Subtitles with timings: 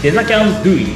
[0.00, 0.86] デザキャンドゥイ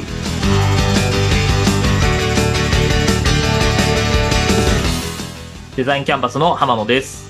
[5.75, 7.29] デザインキャンパスの浜野です。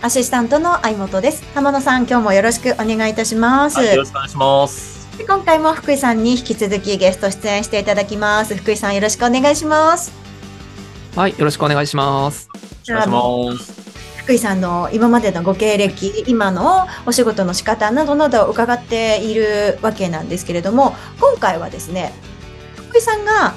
[0.00, 1.44] アシスタントの相本です。
[1.54, 3.76] 浜野さん、今日もよろしくお願いいたします。
[3.76, 5.18] はい、よろしくお願いします。
[5.18, 8.56] で今回も福井さんに引き続きゲスト出演していただきます。
[8.56, 10.12] 福井さん、よろしくお願いします。
[11.14, 12.48] はい、よろしくお願いします。
[12.88, 13.79] お願いします。
[14.30, 22.12] 福井さんの今までのご経歴、今のお仕事の仕方などなどを伺っているわけなんですけれども、今回はですね、
[22.76, 23.54] 福井さんが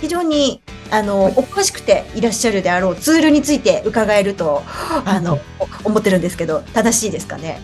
[0.00, 4.64] 非常にあの、お詳しくていらっしゃるであろうツールについて伺えると、
[5.04, 5.38] あの、
[5.84, 7.60] 思ってるんですけど、正しいですかね？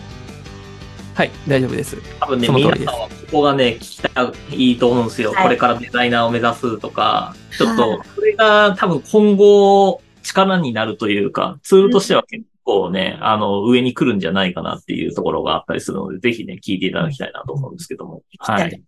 [1.15, 1.97] はい、大丈夫です。
[2.21, 5.33] 多分ね、その通りです皆さんはここがね、聞きたいいと思うんですよ。
[5.33, 18.21] はいこれからデザイナーを目指すとか、ちょっはと、これが多分今後力になるというか、ツールとしては結構ね、あの、上に来るんじゃないかなっていうところがあったりするので、ぜひね、聞いていただきたいなと思うんですけども。
[18.39, 18.83] ははいい。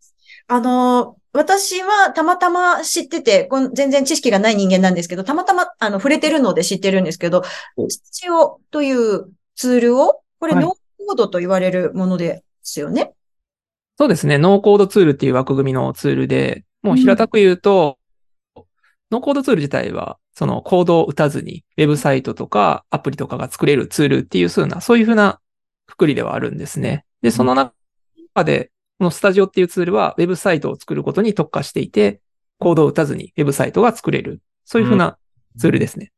[0.48, 7.44] あの、私はたまたま知ってて、こん全然知識がない人間なんですけど、たまたまあの触れてるので知ってるんですけど
[7.76, 10.74] お、スタジオというツールを、これはいノー
[11.08, 13.14] コードと言われるものですよね？
[13.98, 17.98] そうですね、ノーコードツールっていう枠組みのツールで、もう平たく言うと、
[19.12, 25.40] ノーコードツール自体は、そのコードを打たずに、ウェブサイトとかアプリとかが作れるツールっていう風な、そういう風な
[25.88, 27.06] くくりではあるんですね。
[27.22, 27.74] で、その中
[28.44, 32.20] で、このスタジオっていうツールは、ウェブサイトを作ることに特化していて、
[32.60, 34.42] コードを打たずにウェブサイトが作れる。
[34.66, 35.18] そういう風な
[35.58, 36.12] ツールですね。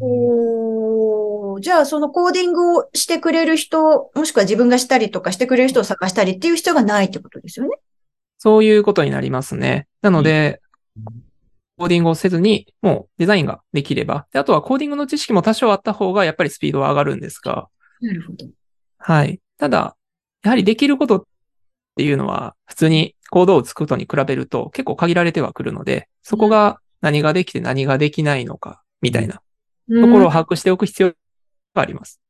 [0.00, 7.76] おーじゃあ、そのコーディングをしてくれる人、もしくは自分がしたりとかしてくれる人を探したりっていう必要がないってことですよね。
[8.38, 9.86] そういうことになりますね。
[10.02, 10.60] なので、
[11.76, 14.26] コーディングをせずに、もうデザインができれば。
[14.32, 17.68] であとはコーディングの知識も多少あった方が、やっぱりスピードは上がるんですが、
[18.00, 18.46] なるほど。
[18.98, 19.40] はい。
[19.58, 19.96] ただ、
[20.42, 21.24] やはりできることっ
[21.96, 29.40] ていうのは、普通にコードを打つことに比べると結構限られてはくるので、そこが何ができて何ができないのか、みたいな
[29.88, 31.08] とところを把握しておく必要
[31.74, 32.20] があります。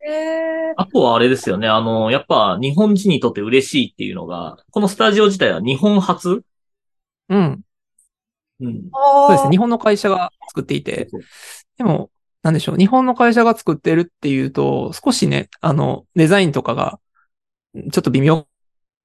[0.00, 1.68] へーあとはあれですよね。
[1.68, 6.42] あの、やっぱ日本人にとって嬉しいっていうのが、このスタジオ自体は日本初？
[7.28, 7.60] うん。
[8.60, 8.90] うん。
[8.90, 9.50] そうですね。
[9.50, 11.08] 日本の会社が作っていて、
[11.78, 12.10] でも、
[12.42, 12.76] なんでしょう。
[12.76, 16.98] 日本の会社が作ってるっていうと、少しね、あの、デザインとかが、
[17.74, 18.46] ちょっと微妙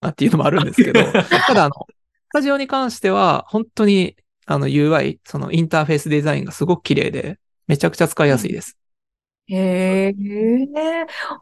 [0.02, 1.00] なっていうのもあるんですけど、
[1.48, 1.74] ただ、あの、
[2.30, 4.16] スタジオに関しては、本当に、
[4.46, 8.78] あの、UI、そのインターフェースデザインがすごく綺麗で、めちゃくちゃ使いやすいです。
[9.48, 10.16] へえ。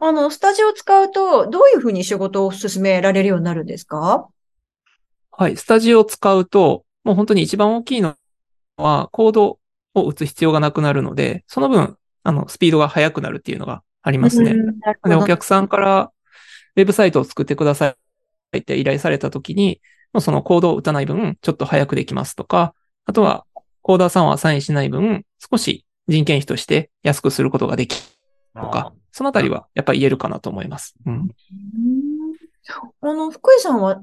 [0.00, 4.28] あの、スタジオを使うと、どういうふうに仕事を進められるようになるんですか？
[5.30, 5.56] はい。
[5.56, 8.16] スタジオを使うと、もう本当に一番大きいの
[8.76, 9.58] は、コード
[9.94, 14.52] を打つ必要がなくなるので、その分、あの、スピードが速くなるっていうのがありますね。
[14.52, 16.10] うんで、どお客さんから、
[16.76, 17.94] ウェブサイトを作ってくださ
[18.54, 19.80] いって依頼されたときに、
[20.12, 23.44] もうそのコードを打たない分、ちょっと早くできますとか、あとは、
[23.82, 28.02] コーダーさんをアサインしない分、少し人件費として安くすることができる
[28.54, 30.94] とか、そのあたりはやっぱり言えるかなと思います。
[31.04, 31.14] うん。
[31.14, 31.28] うん
[33.02, 34.02] あの、福井さんは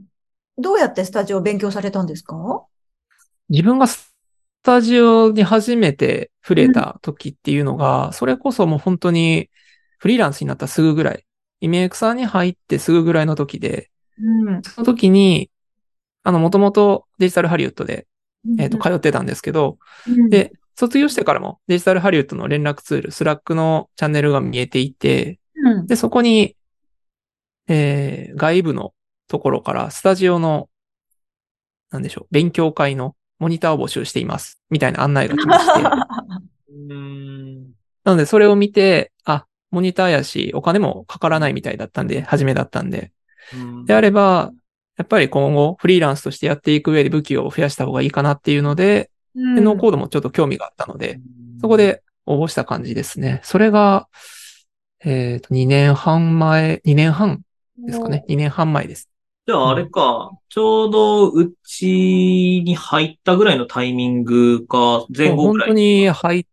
[0.58, 2.64] どうやってスタジオを勉強されたんですか？
[3.52, 4.16] 自分がス
[4.64, 9.50] タジオに初めて触れた時っていうのが、それこそもう本当に
[10.00, 11.26] フリーランスになったすぐぐらい、
[11.60, 14.62] イメークさんに入ってすぐぐらいの時で、うん。
[14.64, 15.52] その時に、
[16.24, 18.08] あの、もともとデジタルハリウッドで、
[18.58, 26.56] えっ、と、通ってたんですけど、うん、で、卒業してからもデジタルハリウッドの連絡ツール、スラックのチャンネルが見えていて、うん、で、そこに、
[27.68, 28.94] えー、外部の
[29.28, 30.70] ところからスタジオの、
[31.92, 34.62] なんでしょう、勉強会のモニターを募集しています。
[34.70, 35.82] みたいな案内が来まして。
[35.82, 36.08] な
[36.70, 37.72] うん。
[38.06, 43.12] ので、それを見て、あ、モニターやし、お金もかからないみたいだったんで、初めだったんで。
[43.56, 44.52] うんであれば、
[44.96, 51.20] やっぱり今後、フリーランスとしてやっていく上で武器を増やした方がいいかなっていうので、うんでノーコードもちょっと興味があったので、
[51.62, 53.42] そこ、で応募した感じですね。
[53.44, 54.08] それが、
[55.04, 57.42] えっ、と、2年半前、2年半
[57.80, 58.24] ですかね。
[58.30, 59.11] 2年半前です。
[59.48, 65.70] じゃああれか、ちょうどうちに入ったぐらいのタイミングか、前後ぐ本らい。
[65.70, 66.46] 当に入っ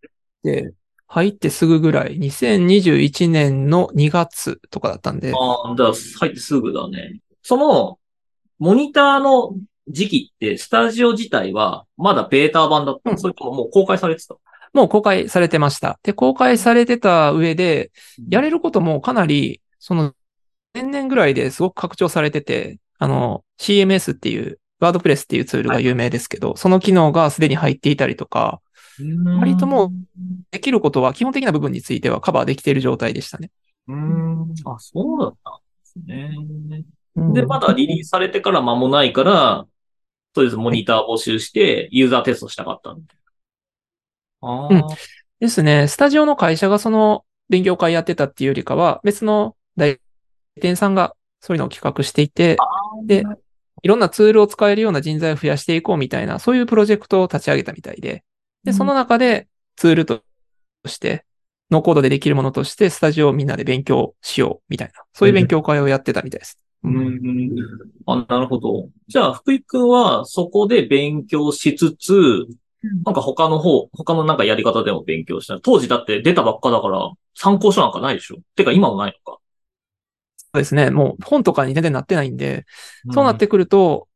[0.43, 0.73] て、
[1.06, 7.20] 入ってすぐぐらい、2021年の2月とかだったんで、ああ、入ってすぐだね。
[7.43, 7.99] その、
[8.58, 9.55] モニターの
[9.88, 13.11] 時期って、スタジオ自体はまだベータ版だった。
[13.11, 13.19] の、うん。
[13.19, 14.35] それとももう公開されてた？
[14.73, 15.99] もう公開されてました。
[16.02, 17.90] で、公開されてた上で、
[18.29, 20.14] やれることもかなり、その、
[20.83, 28.61] 年々ぐらいですごく拡張されてて、あの、CMS っていう、ワードプレスっていうツールが有名ですけど、その機能がすでに入っていたりとか、
[29.39, 29.91] 割ともう
[30.51, 33.51] できることは基本的な部分についてはカバーできている状態でしたね。
[33.89, 34.55] うーん。
[34.65, 36.31] あ、そうだったんですね。
[37.17, 39.67] うんで、まだリリースされてから間もないから、
[40.35, 40.57] そうです。
[40.57, 43.15] モニター募集して、ユーザーテストしたかったんで。
[44.41, 44.83] ああ、うん
[45.41, 45.87] ですね。
[45.89, 50.01] スタジオの会社がその勉強会やってたっていうよりかは、別の代理
[50.59, 52.57] 店さんがそういうのを企画していて、
[53.05, 53.25] で、
[53.83, 58.25] いろんなツールを使えるような人材を増やしていこうみたいな、そういうプロジェクトを立ち上げたみたいで、
[58.65, 60.23] で、その中でツールと
[60.87, 61.25] して、
[61.71, 66.59] ノーコードでできるものとして、スタジオをみんなで勉強しようみたいな、そういう勉強会をやってたみたいです。
[66.83, 67.51] うん。
[68.07, 68.89] あ、なるほど。
[69.07, 72.47] じゃあ、福井くんはそこで勉強しつつ、
[73.05, 75.61] なんか他の方、他のなんかやり方でも勉強した。
[75.61, 78.37] 当時だって出たばっかだから、参考書なんかないでしょ？
[78.57, 79.38] てか今もないのか。
[80.55, 80.91] そうですね。
[80.91, 82.65] もう本とかに全然なってないんで、
[83.12, 84.09] そうなってくると、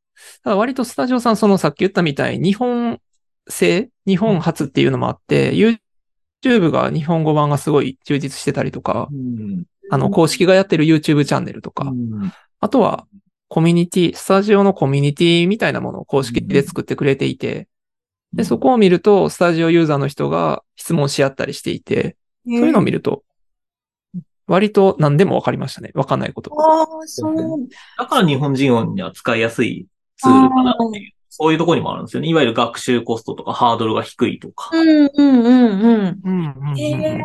[0.43, 3.01] ただ割とスタジオさん、そのさっき言ったみたいに、日本
[3.49, 9.65] 製、日本初っていうのもあって、YouTube が日本語版がすごい充実してたりとかう、ん。
[9.91, 12.33] あの、公式がやってる YouTube チャンネルとか、うん。
[12.61, 13.07] あとは、
[13.49, 17.69] コミュニティ、スタジオのコミュニティみたいなものを公式で作ってくれていて、
[18.33, 23.25] で、そこを見ると、スタジオユーザーの人が質問し合ったりしていて、そういうのを見ると、
[24.53, 25.91] 割と何でもわかりましたね。
[25.95, 26.53] わかんないこと。
[26.61, 27.35] ああ、そう。
[27.99, 29.87] だから日本人には使いやすい
[30.19, 31.13] ツールかなっていう。
[31.31, 32.29] そういうところにもあるんですよね。
[32.29, 34.69] いわゆる学習コストとかハードルが低いとか。
[34.75, 36.21] うんうんうんうん。
[36.23, 37.25] うんうんうんうんへ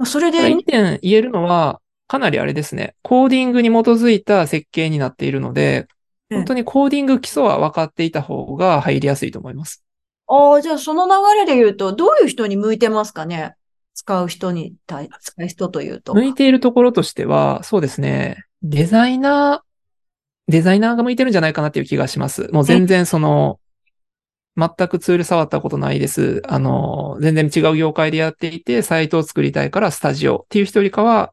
[0.00, 2.94] ーそれでただ、一点言えるのは、かなりあれですね。
[3.02, 5.86] コーディングに基づいた設計になっているので、
[6.30, 9.84] うん本当にコーディング基礎は分かっていた方が入りやすいと思います。
[10.26, 13.54] ああ、じゃあその流れで言うと、どういう人に向いてますかね？
[13.94, 16.14] 使う人に対、使う人というと。
[16.14, 18.44] 向いているところとしては、そうですね。
[18.62, 22.48] デザイナー、デザイナーが向いてるんじゃないかなっていう気がします。
[22.52, 23.60] もう全然その、
[24.56, 26.42] 全くツール触ったことないです。
[26.46, 31.32] あの、全然違う業界でやっていて、サイトを作りたいからスタジオっていう人よりかは、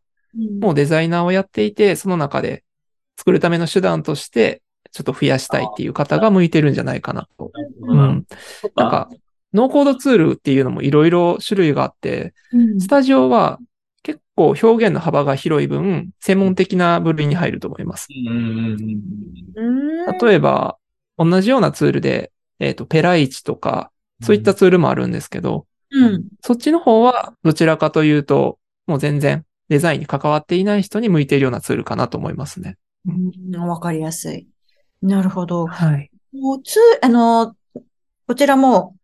[0.60, 2.64] もうデザイナーをやっていて、その中で
[3.18, 4.62] 作るための手段として、
[4.92, 7.52] ちょっと増やしたいっていう方が向いてるんじゃないかなと。
[7.82, 8.26] ううんん。
[8.76, 9.10] なんか、
[9.54, 13.60] ノーコードツールっていうのもいろいろ種類があって、うんスタジオは
[14.04, 18.08] 結構表現の幅が広い分、専門的な部類に入ると思います。
[18.10, 19.72] うんうんうん
[20.04, 20.78] うん例えば、
[21.18, 23.92] 同じようなツールで、えっ、と、ペライチとか、
[24.24, 26.28] そういったツールもあるんですけど、うん。
[26.42, 28.58] そっちの方はどちらかというと、
[28.88, 32.78] もう全然デザインに関わっていない人に向いているようなツールかなと思いますね。
[33.06, 34.48] うんわかりやすい。
[35.02, 35.68] なるほど。
[35.68, 36.10] はい。
[36.34, 37.56] もうツー、あの、
[38.28, 38.96] こちらも、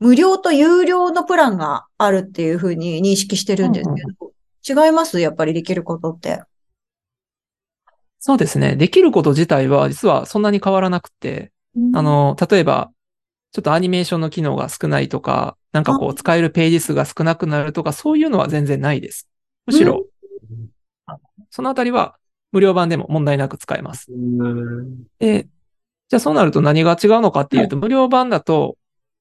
[0.00, 4.02] 無料と有料のプランがあるっていうふうに認識してるんですけ
[4.74, 5.18] ど、違います？
[5.20, 6.42] やっぱりできることって。
[8.20, 8.76] そうですね。
[8.76, 11.52] できること自体は実はそんなに変わらなくて、
[11.94, 12.90] あ、の、例えば、
[13.52, 19.28] ちょっとアニメーションの機能が少ないとか、なんかこう使えるページ数が少なくなるとか、そういうのは全然ないです。
[19.66, 20.06] むしろ、
[21.50, 22.16] そのあたりは
[22.52, 24.10] 無料版でも問題なく使えます。
[24.10, 25.48] うんで、
[26.08, 28.77] じゃあそうなると何が違うのかっていうと、無料版だと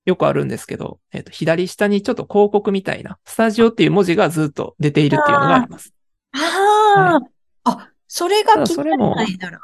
[0.07, 5.94] よくあるんですけど、えっと、左下にちょっと広告みたいな、スタジオっていう文字がずっと出ているっていうのがあります。
[6.33, 7.19] あ
[7.65, 9.59] あ、あ、それが気にならないなら。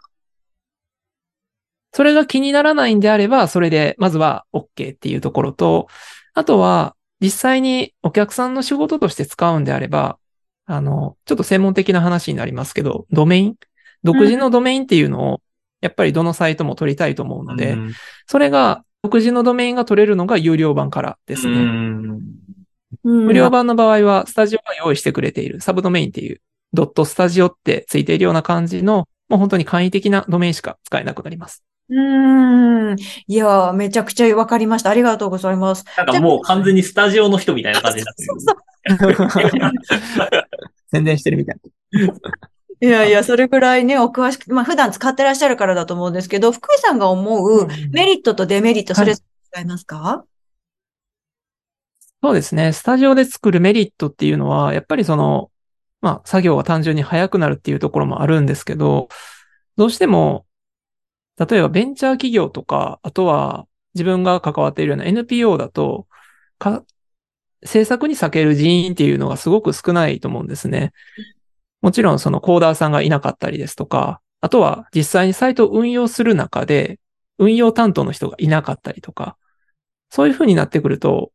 [1.94, 5.88] それが気にならないんであれば、それで、まずは OK っていうところと、
[6.34, 10.18] あとは、実際にお客さんの仕事として使うんであれば、
[10.66, 13.56] あの、ちょっと専門的な話になりますけど、ドメイン？
[14.04, 15.42] 独自のドメインっていうのを、
[15.80, 17.78] やっぱりどのサイトも取りたいと思うので、
[18.28, 21.54] それが、独自のドメインが取れるのが有料版からですね。
[21.54, 22.22] うん
[23.04, 26.42] 無無料版の場合は、スタジオが用意してくれているサブドメインっていう、
[26.72, 31.64] ドットスタジオってついているような感じの、もう本当に簡易的なドメインしか使えなくなります。
[31.90, 32.96] うーん。
[33.28, 34.90] いやー、めちゃくちゃわかりました。
[34.90, 35.84] ありがとうございます。
[35.98, 38.24] なんかもう完全にスタジオの人みたいな感じになって
[40.06, 40.44] る。
[40.92, 41.58] 宣伝してるみたい。
[42.82, 49.18] いやいや、それぐらいね、お詳しく、まあ普段使ってらっしゃるからだと思うんですけど、福井さんが思うメリットとデメリット、それは
[49.58, 50.26] 違いますか？
[52.22, 52.74] そうですね。
[52.74, 55.52] スタジオで作るメリットっていうのは、やっぱりその、
[56.02, 59.08] まあ、作業が単純に早くなるっていうところもあるんですけど、
[59.78, 60.46] どうしても、
[61.38, 66.08] 例えばベンチャー企業とか、あとは自分が関わっているような NPO だと、
[66.60, 66.84] か、
[67.66, 70.92] 制作に避ける人員っていうのがすごく少ないと思うんですね。
[71.84, 76.98] もちろんそのコーダーさんがいなかったりですとか、あとは実際にサイトを運用する中で、
[77.38, 79.38] 運用担当の人がいなかったりとか、
[80.10, 81.34] そういう風になってくると、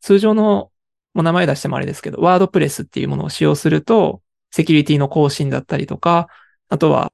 [0.00, 0.70] 通常の、
[1.14, 6.28] もう名前出してもあれですけど、ワードプレスっていうものを使用すると、セキュリティの更新だったりとか、
[6.68, 7.12] あとは、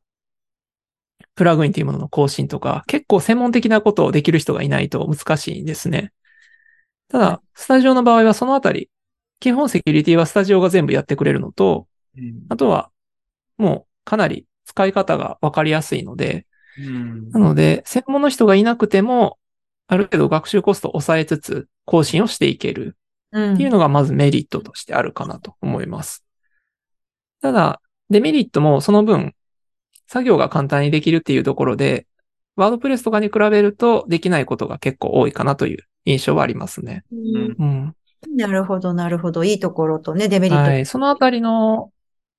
[1.37, 6.13] プラグインっていうものの更新とか、結構専門的なことをできる人がいないと難しいんですね。
[7.09, 8.91] ただ、スタジオの場合はそのあたり、
[9.41, 11.87] 基本セキュリティはスタジオが全部やってくれるのと、
[12.49, 12.91] あとは、
[13.57, 16.47] もうかなり使い方がわかりやすいので、
[16.79, 19.39] うんなので、専門の人がいなくても、
[19.87, 22.97] ある程度学習コストを抑えつつ更新をしていける
[23.33, 26.25] うんっていうのがまずメリットとしてあるかなと思います。
[27.41, 27.81] ただ、
[28.11, 29.35] デメリットもその分、
[30.07, 32.07] 作業が簡単にできるっていうところで、
[32.57, 37.05] ワードプレスとかに比べるとできないことが結構多いかなという印象はありますね。
[37.13, 37.97] うんうん。
[38.37, 39.45] なるほど、なるほど。
[39.45, 40.71] いいところとね、デメリット。
[40.71, 40.87] はい。
[40.87, 41.91] そのあたりの、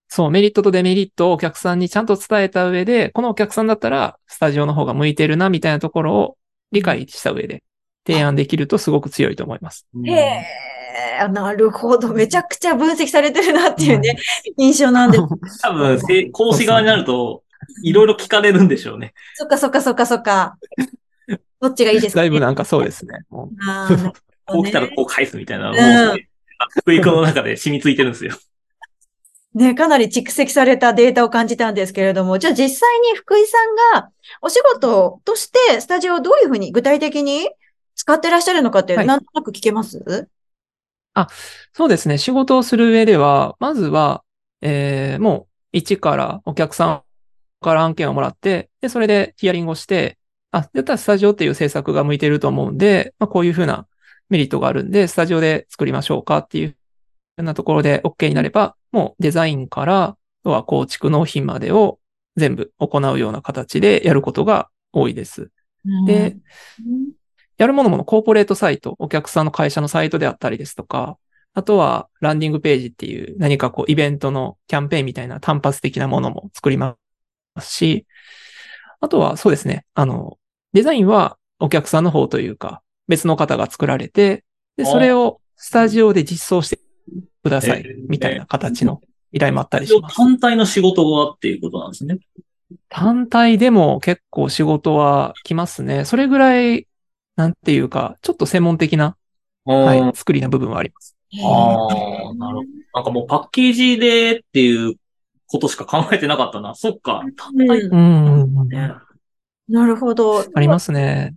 [0.07, 6.37] そう、メリットとデメリットをお客さんにちゃんと伝えた上で、このお客さんだったらスタジオの方が向いてるなみたいなところを
[6.71, 7.63] 理解した上で
[8.05, 9.87] 提案できるとすごく強いと思います。
[9.93, 10.45] うんへ
[11.19, 12.13] え、なるほど。
[12.13, 14.17] めちゃくちゃ分析されてるなっていうね、
[14.57, 15.23] 印象なんです。
[15.61, 17.43] 多分、せ講師側になると、
[17.83, 19.13] いろいろ聞かれるんでしょうね。
[19.33, 20.57] そっかそっかそっかそっか。
[21.59, 23.19] どっちがいいですか、ね、だいぶなんかそうですね。
[23.29, 23.49] こ
[24.59, 26.27] う来たらこう返すみたいな、もうん
[26.69, 28.37] 福井君の中で染みついてるんですよ。
[29.55, 37.49] ね、かなり蓄積されたデータを感じたんですけれども、じゃあ実際に福井さんがお仕事としてスタジオをどういうふうに具体的に
[37.95, 40.27] 使ってらっしゃるのかって、はいなんとなく聞けます？
[41.71, 42.17] そうですね。
[42.17, 44.23] 仕事をする上では、まずは、
[44.61, 47.01] えー、もう一からお客さん
[47.61, 50.17] から案件をもらって、で、それでヒアリングをして、
[50.51, 53.87] あ、だったらスタジオっていう制作が向いてると思うんで、まあ、こういうふうな
[54.29, 56.75] メリットがあるんで、スタジオで作りましょうかっていう
[57.35, 61.99] ふうなところで OK になれば、もうデザインから、あとは構築納品までを
[62.35, 65.51] 全部行うような形でやることが多いです。
[66.05, 66.37] で、
[67.57, 71.17] やるものものコーポレートサイト、お客さんの会社のサイトであったりですとか、
[71.53, 76.97] あとはランディングページっていう何かこうイベントのキャンペーンみたいな単発的なものも作りま
[77.59, 78.05] すし、
[78.99, 80.37] あとはそうですね、あの、
[80.73, 84.43] デザインはお客さんの方というか、別の方が作られて、
[84.75, 86.79] で、それをスタジオで実装して
[87.45, 90.15] くださいえー、みたいな形の依頼もあったりします。
[90.15, 92.17] 単体の仕事がっていうことなんですね。
[92.89, 96.05] 単体でも結構仕事は来ますね。
[96.05, 96.87] それぐらい、
[97.35, 99.15] なんていうか、ちょっと専門的な、
[99.63, 101.15] ははいい、作りな部分はあります。
[101.43, 102.67] ああ、なるほど。
[102.95, 104.95] なんかもうパッケージでっていう
[105.45, 106.73] ことしか考えてなかったな。
[106.73, 107.23] そっか。
[107.35, 108.69] 単体うんうん。
[108.69, 108.93] ね。
[109.67, 110.45] なるほど。
[110.53, 111.35] ありますね。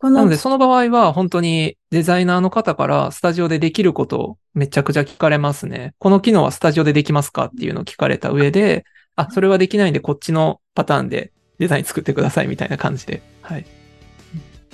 [0.00, 5.94] このなので、その場合は本当にデザイナーの方からスタジオでできることをめちゃくちゃ聞かれますね。
[5.98, 8.84] この機能はスタジオでできますかっていうのを聞かれた上で、
[9.16, 13.22] あ、それはできないんでこっちのパターンでデザイン作ってくださいみたいな感じで。
[13.42, 13.66] はい。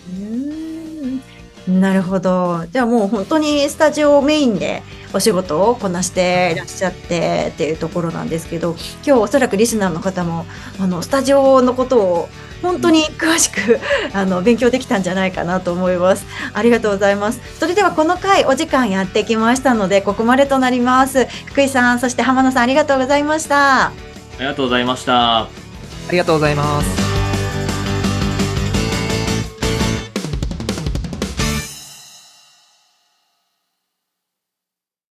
[0.08, 1.20] うーん
[1.66, 2.64] なるほど。
[2.70, 10.46] じゃあもう本当にスタジオメインでお仕事をこなしていらっしゃってっていうところなんですけど、今日おそらくリスナーの方も、
[10.78, 12.28] あの、スタジオのことを
[12.62, 13.80] 本当に詳しく、
[14.12, 16.26] あの、勉強できたんじゃないかなと思います。
[16.52, 17.40] ありがとうございます。
[17.58, 21.26] それではこの回お時間やってきましたので、ここまでとなります。
[21.46, 23.86] 福井さん、そして浜野さんありがとうございました。
[23.86, 23.92] あ
[24.38, 25.38] りがとうございました。
[25.40, 25.48] あ
[26.10, 27.05] りがとうございます。